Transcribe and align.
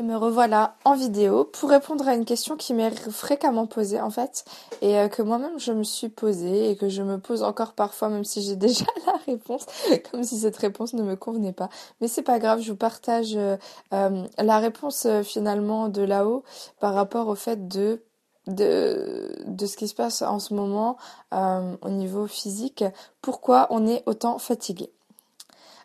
Et 0.00 0.02
me 0.02 0.16
revoilà 0.16 0.74
en 0.84 0.96
vidéo 0.96 1.44
pour 1.44 1.70
répondre 1.70 2.08
à 2.08 2.14
une 2.14 2.24
question 2.24 2.56
qui 2.56 2.74
m'est 2.74 2.90
fréquemment 3.10 3.66
posée 3.66 4.00
en 4.00 4.10
fait 4.10 4.44
et 4.82 4.98
euh, 4.98 5.06
que 5.08 5.22
moi-même 5.22 5.56
je 5.60 5.70
me 5.70 5.84
suis 5.84 6.08
posée 6.08 6.70
et 6.70 6.76
que 6.76 6.88
je 6.88 7.02
me 7.02 7.18
pose 7.18 7.44
encore 7.44 7.74
parfois 7.74 8.08
même 8.08 8.24
si 8.24 8.42
j'ai 8.42 8.56
déjà 8.56 8.86
la 9.06 9.12
réponse 9.26 9.66
comme 10.10 10.24
si 10.24 10.36
cette 10.38 10.56
réponse 10.56 10.94
ne 10.94 11.02
me 11.04 11.14
convenait 11.14 11.52
pas. 11.52 11.68
Mais 12.00 12.08
c'est 12.08 12.22
pas 12.22 12.40
grave, 12.40 12.60
je 12.60 12.72
vous 12.72 12.76
partage 12.76 13.36
euh, 13.36 13.56
euh, 13.92 14.26
la 14.36 14.58
réponse 14.58 15.06
finalement 15.22 15.88
de 15.88 16.02
là-haut 16.02 16.42
par 16.80 16.94
rapport 16.94 17.28
au 17.28 17.36
fait 17.36 17.68
de 17.68 18.02
de, 18.48 19.32
de 19.46 19.64
ce 19.64 19.76
qui 19.76 19.88
se 19.88 19.94
passe 19.94 20.20
en 20.20 20.38
ce 20.38 20.52
moment 20.52 20.98
au 21.32 21.88
niveau 21.88 22.26
physique, 22.26 22.84
pourquoi 23.22 23.68
on 23.70 23.86
est 23.86 24.02
autant 24.04 24.38
fatigué? 24.38 24.90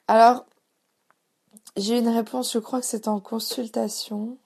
Alors, 0.09 0.43
j'ai 1.79 1.99
une 1.99 2.09
réponse, 2.09 2.53
je 2.53 2.59
crois 2.59 2.79
que 2.79 2.85
c'est 2.85 3.07
en 3.07 3.19
consultation. 3.19 4.37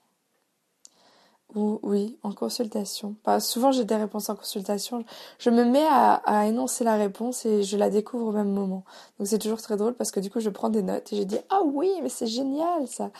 Ou 1.54 1.78
oui, 1.82 2.18
en 2.24 2.32
consultation. 2.32 3.14
Souvent 3.38 3.70
j'ai 3.70 3.84
des 3.84 3.94
réponses 3.94 4.28
en 4.28 4.34
consultation. 4.34 5.04
Je 5.38 5.50
me 5.50 5.64
mets 5.64 5.86
à, 5.88 6.14
à, 6.14 6.46
énoncer 6.46 6.82
la 6.82 6.96
réponse 6.96 7.46
et 7.46 7.62
je 7.62 7.76
la 7.76 7.90
découvre 7.90 8.26
au 8.26 8.32
même 8.32 8.50
moment. 8.50 8.84
Donc 9.18 9.28
c'est 9.28 9.38
toujours 9.38 9.62
très 9.62 9.76
drôle 9.76 9.94
parce 9.94 10.10
que 10.10 10.18
du 10.18 10.30
coup 10.30 10.40
je 10.40 10.50
prends 10.50 10.68
des 10.68 10.82
notes 10.82 11.12
et 11.12 11.16
je 11.16 11.22
dis 11.22 11.38
ah 11.50 11.60
oui 11.64 11.92
mais 12.02 12.08
c'est 12.08 12.26
génial 12.26 12.88
ça. 12.88 13.10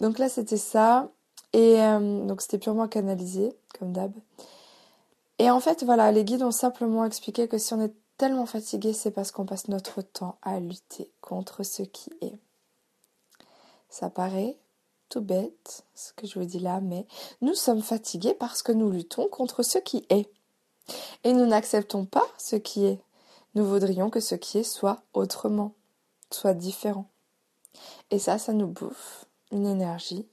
Donc 0.00 0.18
là 0.18 0.30
c'était 0.30 0.56
ça 0.56 1.10
et 1.52 1.82
euh, 1.82 2.24
donc 2.24 2.40
c'était 2.40 2.58
purement 2.58 2.88
canalisé 2.88 3.52
comme 3.78 3.92
d'hab. 3.92 4.12
Et 5.38 5.50
en 5.50 5.60
fait 5.60 5.84
voilà 5.84 6.10
les 6.12 6.24
guides 6.24 6.42
ont 6.42 6.50
simplement 6.50 7.04
expliqué 7.04 7.46
que 7.46 7.58
si 7.58 7.74
on 7.74 7.80
est 7.82 7.92
tellement 8.16 8.46
fatigué 8.46 8.94
c'est 8.94 9.10
parce 9.10 9.32
qu'on 9.32 9.44
passe 9.44 9.68
notre 9.68 10.00
temps 10.00 10.38
à 10.40 10.60
lutter 10.60 11.10
contre 11.20 11.62
ce 11.62 11.82
qui 11.82 12.10
est. 12.22 12.38
Ça 13.98 14.10
paraît 14.10 14.58
tout 15.08 15.22
bête, 15.22 15.86
ce 15.94 16.12
que 16.12 16.26
je 16.26 16.38
vous 16.38 16.44
dis 16.44 16.58
là, 16.58 16.82
mais 16.82 17.06
nous 17.40 17.54
sommes 17.54 17.80
fatigués 17.80 18.34
parce 18.34 18.62
que 18.62 18.72
nous 18.72 18.90
luttons 18.90 19.26
contre 19.26 19.62
ce 19.62 19.78
qui 19.78 20.04
est. 20.10 20.30
Et 21.24 21.32
nous 21.32 21.46
n'acceptons 21.46 22.04
pas 22.04 22.26
ce 22.36 22.56
qui 22.56 22.84
est. 22.84 23.00
Nous 23.54 23.64
voudrions 23.64 24.10
que 24.10 24.20
ce 24.20 24.34
qui 24.34 24.58
est 24.58 24.64
soit 24.64 25.00
autrement, 25.14 25.72
soit 26.30 26.52
différent. 26.52 27.06
Et 28.10 28.18
ça, 28.18 28.36
ça 28.36 28.52
nous 28.52 28.66
bouffe 28.66 29.24
une 29.50 29.66
énergie 29.66 30.28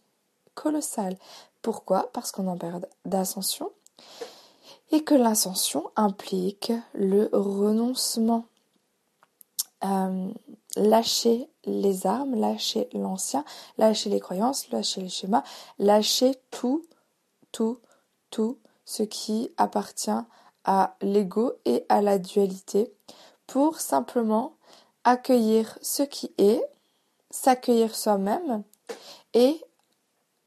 colossale. 0.55 1.17
Pourquoi? 1.61 2.11
Parce 2.11 2.33
qu'on 2.33 2.48
en 2.48 2.58
perd 2.58 2.89
d'ascension 3.05 3.72
et 4.92 5.05
que 5.05 5.16
l'ascension 5.16 5.89
implique 5.95 6.73
le 6.94 7.30
renoncement. 7.31 8.44
Euh, 9.86 10.33
lâcher 10.76 11.50
les 11.66 12.08
armes, 12.08 12.36
lâcher 12.36 12.90
l'ancien, 12.94 13.46
lâcher 13.78 14.10
les 14.10 14.20
croyances, 14.20 14.70
lâcher 14.72 15.02
les 15.02 15.10
schémas, 15.10 15.44
lâcher 15.80 16.36
tout, 16.52 16.84
tout, 17.52 17.80
tout 18.30 18.58
ce 18.86 19.04
qui 19.04 19.52
appartient 19.58 20.12
à 20.66 20.96
l'ego 21.02 21.54
et 21.66 21.86
à 21.90 22.02
la 22.02 22.18
dualité 22.18 22.94
pour 23.48 23.80
simplement 23.80 24.56
accueillir 25.04 25.78
ce 25.82 26.04
qui 26.04 26.32
est, 26.38 26.64
s'accueillir 27.30 27.96
soi-même 27.96 28.64
et 29.34 29.62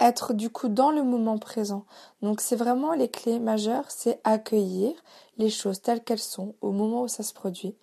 être 0.01 0.35
du 0.35 0.51
coup 0.51 0.69
dans 0.69 0.91
le 0.91 1.03
moment 1.03 1.39
présent. 1.39 1.85
Donc 2.23 2.41
c'est 2.41 2.57
vraiment 2.57 2.93
les 2.93 3.09
clés 3.09 3.39
majeures, 3.39 3.91
c'est 3.91 4.21
accueillir 4.25 4.93
les 5.39 5.51
choses 5.51 5.81
telles 5.81 6.03
qu'elles 6.03 6.19
sont 6.19 6.55
au 6.61 6.71
moment 6.71 7.03
où 7.03 7.09
ça 7.09 7.23
se 7.23 7.33
produit 7.33 7.75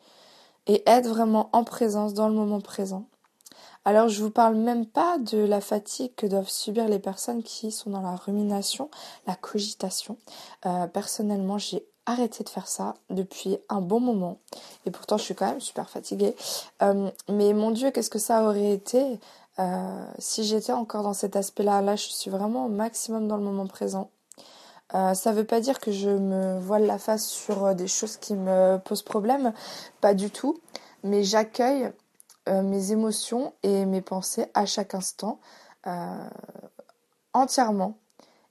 et 0.67 0.83
être 0.85 1.07
vraiment 1.07 1.49
en 1.53 1.63
présence 1.63 2.13
dans 2.13 2.27
le 2.27 2.35
moment 2.35 2.61
présent. 2.61 3.05
Alors 3.85 4.07
je 4.07 4.23
vous 4.23 4.29
parle 4.29 4.55
même 4.55 4.85
pas 4.85 5.17
de 5.17 5.39
la 5.39 5.59
fatigue 5.59 6.15
que 6.15 6.25
doivent 6.25 6.49
subir 6.49 6.87
les 6.87 6.99
personnes 6.99 7.43
qui 7.43 7.71
sont 7.71 7.89
dans 7.89 8.01
la 8.01 8.15
rumination, 8.15 8.89
la 9.27 9.35
cogitation. 9.35 10.17
Euh, 10.65 10.87
personnellement, 10.87 11.57
j'ai 11.57 11.85
arrêté 12.05 12.43
de 12.43 12.49
faire 12.49 12.67
ça 12.67 12.95
depuis 13.09 13.57
un 13.69 13.81
bon 13.81 13.99
moment 13.99 14.37
et 14.85 14.91
pourtant 14.91 15.17
je 15.17 15.23
suis 15.23 15.35
quand 15.35 15.47
même 15.47 15.61
super 15.61 15.89
fatiguée. 15.89 16.35
Euh, 16.81 17.09
mais 17.29 17.53
mon 17.53 17.71
Dieu, 17.71 17.91
qu'est-ce 17.91 18.09
que 18.09 18.19
ça 18.19 18.43
aurait 18.43 18.71
été 18.71 19.19
euh, 19.59 20.05
si 20.17 20.45
j'étais 20.45 20.73
encore 20.73 21.03
dans 21.03 21.13
cet 21.13 21.35
aspect-là? 21.35 21.81
Là, 21.81 21.97
je 21.97 22.07
suis 22.07 22.31
vraiment 22.31 22.67
au 22.67 22.69
maximum 22.69 23.27
dans 23.27 23.37
le 23.37 23.43
moment 23.43 23.67
présent. 23.67 24.09
Euh, 24.95 25.13
ça 25.13 25.31
ne 25.31 25.37
veut 25.37 25.43
pas 25.43 25.59
dire 25.59 25.79
que 25.79 25.91
je 25.91 26.09
me 26.09 26.59
voile 26.59 26.85
la 26.85 26.99
face 26.99 27.25
sur 27.25 27.65
euh, 27.65 27.73
des 27.73 27.87
choses 27.87 28.17
qui 28.17 28.35
me 28.35 28.77
posent 28.77 29.01
problème, 29.01 29.53
pas 30.01 30.13
du 30.13 30.29
tout, 30.29 30.59
mais 31.03 31.23
j'accueille 31.23 31.91
euh, 32.47 32.61
mes 32.61 32.91
émotions 32.91 33.53
et 33.63 33.85
mes 33.85 34.01
pensées 34.01 34.47
à 34.53 34.65
chaque 34.65 34.93
instant 34.93 35.39
entièrement. 37.33 37.97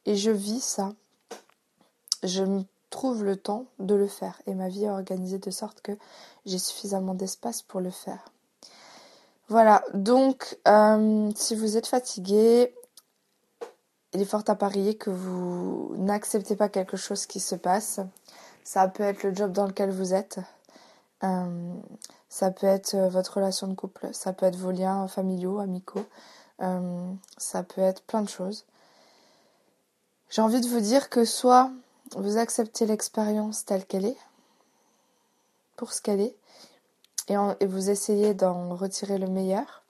Et 0.05 0.17
je 0.17 0.31
vis 0.31 0.61
ça. 0.61 0.91
Je 2.23 2.43
me 2.43 2.65
trouve 2.91 3.25
le 3.25 3.37
temps 3.37 3.65
de 3.79 3.95
le 3.95 4.07
faire. 4.07 4.43
Et 4.47 4.55
ma 4.55 4.69
vie 4.69 4.85
est 4.85 4.91
organisée 4.91 5.39
de 5.39 5.51
sorte 5.51 5.81
que 5.81 5.93
j'ai 6.45 6.59
suffisamment 6.59 7.15
d'espace 7.15 7.63
pour 7.63 7.81
le 7.81 7.91
faire. 7.91 8.23
Voilà, 9.49 9.83
donc 9.95 10.59
si 11.37 11.55
vous 11.55 11.79
êtes 11.79 11.87
fatigué, 11.87 12.75
il 14.15 14.21
est 14.21 14.27
fort 14.27 14.45
à 14.49 14.55
parier 14.55 14.95
que 14.95 15.11
vous 15.11 15.95
n'acceptez 15.97 16.55
pas 16.55 16.69
quelque 16.69 16.97
chose 16.97 17.27
qui 17.27 17.41
se 17.41 17.55
passe. 17.55 18.01
Ça 18.63 18.87
peut 18.89 19.03
être 19.03 19.23
le 19.23 19.35
job 19.35 19.53
dans 19.53 19.67
lequel 19.67 19.91
vous 19.91 20.13
êtes. 20.13 20.39
Euh, 21.25 21.75
ça 22.29 22.51
peut 22.51 22.67
être 22.67 22.95
euh, 22.95 23.09
votre 23.09 23.37
relation 23.37 23.69
de 23.69 23.75
couple. 23.75 24.09
Ça 24.13 24.33
peut 24.33 24.47
être 24.47 24.57
vos 24.57 24.71
liens 24.71 25.09
familiaux, 25.09 25.61
amicaux. 25.61 26.05
Euh, 26.61 27.13
ça 27.39 27.63
peut 27.63 27.81
être 27.81 28.03
plein 28.03 28.23
de 28.23 28.29
choses. 28.29 28.67
J'ai 30.29 30.43
envie 30.43 30.61
de 30.61 30.69
vous 30.69 30.81
dire 30.81 31.09
que 31.09 31.25
soit 31.25 31.71
vous 32.17 32.37
acceptez 32.37 32.87
l'expérience 32.87 33.65
telle 33.65 33.87
qu'elle 33.87 34.05
est, 34.05 34.17
pour 35.77 35.93
ce 35.93 36.03
qu'elle 36.03 36.21
est, 36.21 36.37
et, 37.29 37.35
et 37.61 37.67
vous 37.67 37.91
essayez 37.91 38.35
d'en 38.35 38.75
retirer 38.75 39.19
le 39.19 39.27
meilleur, 39.27 39.83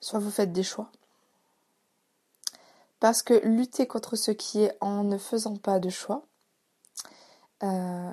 soit 0.00 0.18
vous 0.18 0.30
faites 0.30 0.52
des 0.52 0.62
choix. 0.62 0.88
Parce 3.04 3.22
que 3.22 3.34
lutter 3.46 3.86
contre 3.86 4.16
ce 4.16 4.30
qui 4.30 4.62
est 4.62 4.78
en 4.80 5.04
ne 5.04 5.18
faisant 5.18 5.56
pas 5.56 5.78
de 5.78 5.90
choix, 5.90 6.22
euh, 7.62 8.10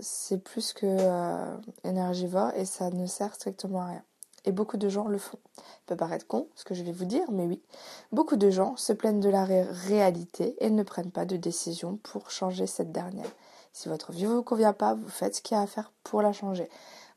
c'est 0.00 0.42
plus 0.42 0.72
que 0.72 0.86
euh, 0.86 1.56
énergivore 1.84 2.50
et 2.56 2.64
ça 2.64 2.90
ne 2.90 3.06
sert 3.06 3.32
strictement 3.36 3.82
à 3.82 3.86
rien. 3.86 4.02
Et 4.44 4.50
beaucoup 4.50 4.76
de 4.76 4.88
gens 4.88 5.06
le 5.06 5.18
font. 5.18 5.38
Ça 5.56 5.62
peut 5.86 5.96
paraître 5.96 6.26
con 6.26 6.48
ce 6.56 6.64
que 6.64 6.74
je 6.74 6.82
vais 6.82 6.90
vous 6.90 7.04
dire, 7.04 7.30
mais 7.30 7.46
oui. 7.46 7.62
Beaucoup 8.10 8.34
de 8.34 8.50
gens 8.50 8.76
se 8.76 8.92
plaignent 8.92 9.20
de 9.20 9.28
la 9.28 9.44
réalité 9.44 10.56
et 10.58 10.68
ne 10.68 10.82
prennent 10.82 11.12
pas 11.12 11.26
de 11.26 11.36
décision 11.36 12.00
pour 12.02 12.32
changer 12.32 12.66
cette 12.66 12.90
dernière. 12.90 13.30
Si 13.72 13.88
votre 13.88 14.10
vie 14.10 14.24
ne 14.24 14.30
vous 14.30 14.42
convient 14.42 14.72
pas, 14.72 14.94
vous 14.94 15.10
faites 15.10 15.36
ce 15.36 15.42
qu'il 15.42 15.56
y 15.56 15.60
a 15.60 15.62
à 15.62 15.68
faire 15.68 15.92
pour 16.02 16.22
la 16.22 16.32
changer. 16.32 16.68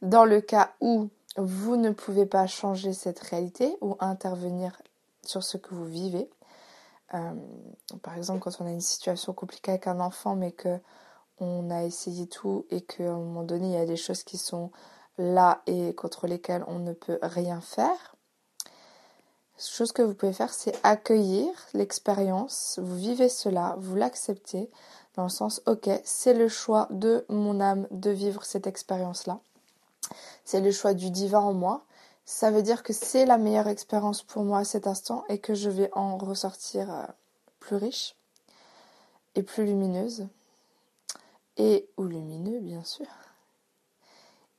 Dans 0.03 0.25
le 0.25 0.39
cas 0.39 0.75
où 0.81 1.09
vous 1.35 1.77
ne 1.77 1.89
pouvez 1.89 2.27
pas 2.27 2.45
changer 2.45 2.93
cette 2.93 3.21
réalité 3.21 3.75
ou 3.81 3.97
intervenir 4.01 4.79
sur 5.23 5.43
ce 5.43 5.57
que 5.57 5.73
vous 5.73 5.85
vivez, 5.85 6.29
euh, 7.13 7.33
par 8.01 8.17
exemple, 8.17 8.39
quand 8.39 8.59
on 8.59 8.65
a 8.65 8.71
une 8.71 8.81
situation 8.81 9.33
compliquée 9.33 9.71
avec 9.71 9.87
un 9.87 9.99
enfant, 9.99 10.35
mais 10.35 10.51
que 10.51 10.79
on 11.39 11.69
a 11.69 11.83
essayé 11.83 12.27
tout 12.27 12.65
et 12.71 12.81
qu'à 12.81 13.11
un 13.11 13.17
moment 13.17 13.43
donné, 13.43 13.67
il 13.67 13.73
y 13.73 13.77
a 13.77 13.85
des 13.85 13.95
choses 13.95 14.23
qui 14.23 14.37
sont 14.37 14.71
là 15.17 15.61
et 15.67 15.93
contre 15.93 16.27
lesquelles 16.27 16.63
on 16.67 16.79
ne 16.79 16.93
peut 16.93 17.19
rien 17.21 17.61
faire. 17.61 18.15
Chose 19.59 19.91
que 19.91 20.01
vous 20.01 20.13
pouvez 20.13 20.33
faire, 20.33 20.53
c'est 20.53 20.75
accueillir 20.83 21.49
l'expérience, 21.73 22.79
vous 22.81 22.95
vivez 22.95 23.29
cela, 23.29 23.75
vous 23.79 23.95
l'acceptez, 23.95 24.69
dans 25.15 25.23
le 25.23 25.29
sens, 25.29 25.63
ok, 25.65 25.89
c'est 26.03 26.35
le 26.35 26.47
choix 26.47 26.87
de 26.91 27.25
mon 27.27 27.59
âme 27.59 27.87
de 27.89 28.11
vivre 28.11 28.45
cette 28.45 28.67
expérience-là. 28.67 29.39
C'est 30.45 30.61
le 30.61 30.71
choix 30.71 30.93
du 30.93 31.09
divin 31.09 31.39
en 31.39 31.53
moi 31.53 31.85
ça 32.27 32.51
veut 32.51 32.61
dire 32.61 32.83
que 32.83 32.91
c'est 32.91 33.25
la 33.25 33.37
meilleure 33.37 33.69
expérience 33.69 34.21
pour 34.21 34.43
moi 34.43 34.59
à 34.59 34.63
cet 34.65 34.85
instant 34.85 35.23
et 35.29 35.39
que 35.39 35.55
je 35.55 35.69
vais 35.69 35.89
en 35.93 36.17
ressortir 36.17 36.93
euh, 36.93 37.05
plus 37.61 37.77
riche 37.77 38.17
et 39.35 39.43
plus 39.43 39.65
lumineuse 39.65 40.27
et 41.55 41.89
ou 41.95 42.03
lumineux 42.03 42.59
bien 42.59 42.83
sûr. 42.83 43.07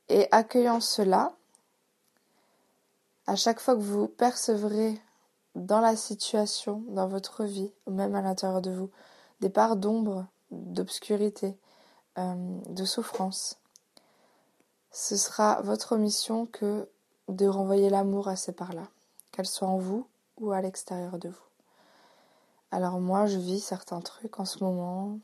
Et 0.09 0.27
accueillant 0.31 0.79
cela, 0.79 1.33
à 3.27 3.35
chaque 3.35 3.59
fois 3.59 3.75
que 3.75 3.81
vous 3.81 4.07
percevrez 4.07 4.99
dans 5.53 5.79
la 5.79 5.95
situation, 5.95 6.83
dans 6.87 7.07
votre 7.07 7.43
vie, 7.43 7.71
ou 7.85 7.91
même 7.91 8.15
à 8.15 8.23
l'intérieur 8.23 8.63
de 8.63 8.71
vous, 8.71 8.89
des 9.41 9.49
parts 9.49 9.75
d'ombre, 9.75 10.25
d'obscurité, 10.49 11.55
euh, 12.17 12.33
de 12.65 12.83
souffrance, 12.83 13.59
ce 14.91 15.15
sera 15.15 15.61
votre 15.61 15.97
mission 15.97 16.47
que 16.47 16.89
de 17.29 17.47
renvoyer 17.47 17.89
l'amour 17.89 18.27
à 18.27 18.35
ces 18.35 18.51
parts-là, 18.51 18.87
qu'elles 19.31 19.47
soient 19.47 19.67
en 19.67 19.77
vous 19.77 20.07
ou 20.39 20.51
à 20.51 20.61
l'extérieur 20.61 21.17
de 21.17 21.29
vous. 21.29 21.49
Alors 22.71 22.99
moi, 22.99 23.25
je 23.25 23.37
vis 23.37 23.59
certains 23.59 24.01
trucs 24.01 24.39
en 24.39 24.45
ce 24.45 24.63
moment 24.63 25.19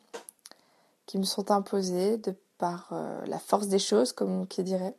qui 1.05 1.17
me 1.17 1.23
sont 1.23 1.51
imposés 1.51 2.19
par 2.57 2.89
euh, 2.91 3.23
la 3.25 3.39
force 3.39 3.67
des 3.67 3.79
choses, 3.79 4.13
comme 4.13 4.47
qui 4.47 4.63
dirait. 4.63 4.95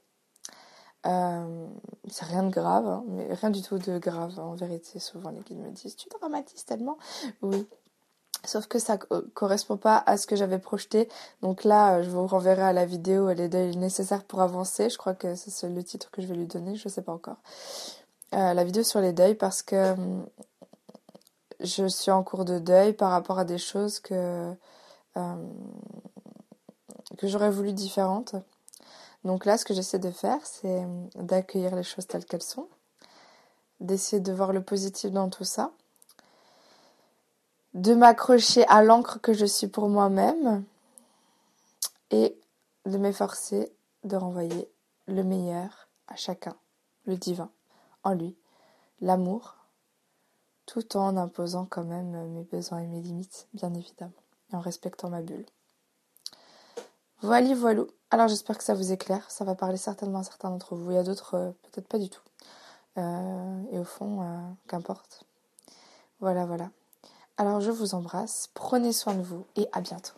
Euh, 1.06 1.69
c'est 2.08 2.25
rien 2.25 2.43
de 2.43 2.50
grave, 2.50 2.87
hein, 2.87 3.05
mais 3.09 3.32
rien 3.35 3.50
du 3.50 3.62
tout 3.62 3.79
de 3.79 3.99
grave 3.99 4.38
en 4.38 4.55
vérité. 4.55 4.99
Souvent 4.99 5.31
les 5.31 5.41
guides 5.41 5.59
me 5.59 5.70
disent 5.70 5.97
tu 5.97 6.09
dramatises 6.09 6.64
tellement. 6.64 6.99
Oui. 7.43 7.67
Sauf 8.47 8.67
que 8.67 8.79
ça 8.79 8.99
correspond 9.35 9.77
pas 9.77 10.03
à 10.07 10.17
ce 10.17 10.27
que 10.27 10.37
j'avais 10.37 10.59
projeté. 10.59 11.09
Donc 11.43 11.65
là, 11.65 12.03
je 12.03 12.09
vous 12.09 12.27
renverrai 12.27 12.63
à 12.63 12.73
la 12.73 12.87
vidéo 12.87 13.33
les 13.33 13.49
deuils 13.49 13.77
nécessaires 13.77 14.25
pour 14.25 14.41
avancer. 14.41 14.89
Je 14.89 14.99
crois 14.99 15.15
que 15.15 15.35
c'est 15.35 15.69
le 15.69 15.83
titre 15.83 16.11
que 16.11 16.23
je 16.23 16.27
vais 16.27 16.35
lui 16.35 16.47
donner, 16.47 16.77
je 16.77 16.89
sais 16.89 17.03
pas 17.03 17.13
encore. 17.13 17.37
Euh, 18.35 18.55
la 18.55 18.65
vidéo 18.65 18.83
sur 18.83 19.01
les 19.01 19.13
deuils 19.13 19.35
parce 19.35 19.63
que 19.63 19.95
je 21.61 21.87
suis 21.87 22.11
en 22.11 22.23
cours 22.23 22.45
de 22.45 22.59
deuil 22.59 22.93
par 22.93 23.11
rapport 23.11 23.39
à 23.39 23.45
des 23.45 23.59
choses 23.59 24.01
que, 24.01 24.53
que 25.15 27.27
j'aurais 27.27 27.51
voulu 27.51 27.73
différentes. 27.73 28.37
Donc 29.25 29.45
là, 29.45 29.59
ce 29.59 29.65
que 29.65 29.75
j'essaie 29.75 29.99
de 29.99 30.11
faire, 30.11 30.39
c'est 30.45 30.87
d'accueillir 31.17 31.75
les 31.75 31.83
choses 31.83 32.07
telles 32.07 32.25
qu'elles 32.25 32.43
sont, 32.43 32.69
d'essayer 33.81 34.21
de 34.21 34.33
voir 34.33 34.53
le 34.53 34.63
positif 34.63 35.11
dans 35.11 35.29
tout 35.29 35.45
ça, 35.45 35.73
de 37.76 37.94
m'accrocher 37.94 38.67
à 38.69 38.82
l'encre 38.82 39.20
que 39.20 39.34
je 39.34 39.44
suis 39.44 39.69
pour 39.69 39.90
moi-même 39.90 40.64
et 42.11 42.40
de 42.87 42.96
m'efforcer 42.96 43.70
de 44.02 44.17
renvoyer 44.17 44.70
le 45.06 45.23
meilleur 45.23 45.88
à 46.08 46.17
chacun, 46.17 46.56
le 47.05 47.17
divin, 47.17 47.50
en 48.02 48.14
lui, 48.14 48.34
l'amour, 49.02 49.56
tout 50.64 50.96
en 50.96 51.19
imposant 51.19 51.67
quand 51.67 51.84
même 51.84 52.28
mes 52.28 52.44
besoins 52.44 52.78
et 52.78 52.87
mes 52.87 53.02
limites, 53.02 53.46
bien 53.52 53.73
évidemment, 53.75 54.12
et 54.52 54.56
en 54.56 54.61
respectant 54.61 55.11
ma 55.11 55.20
bulle. 55.20 55.44
Voilà, 57.20 57.55
voilà. 57.55 57.82
Alors 58.11 58.28
j'espère 58.28 58.56
que 58.56 58.64
ça 58.64 58.75
vous 58.75 58.90
éclaire, 58.90 59.31
ça 59.31 59.44
va 59.44 59.55
parler 59.55 59.76
certainement 59.76 60.20
à 60.20 60.25
certains 60.25 60.49
d'entre 60.49 60.76
vous, 60.76 60.93
y 60.93 60.96
a 60.96 61.02
d'autres 61.02 61.34
euh, 61.34 61.50
peut-être 61.62 61.88
pas 61.88 61.99
du 61.99 62.08
tout. 62.08 62.23
Euh, 62.96 63.62
et 63.70 63.78
au 63.78 63.84
fond, 63.84 64.23
euh, 64.23 64.40
qu'importe. 64.67 65.25
Voilà, 66.20 66.46
voilà. 66.46 66.70
Alors 67.38 67.61
je 67.61 67.71
vous 67.71 67.94
embrasse, 67.94 68.49
prenez 68.55 68.93
soin 68.93 69.15
de 69.15 69.23
vous 69.23 69.44
et 69.56 69.67
à 69.73 69.83
bientôt. 69.83 70.15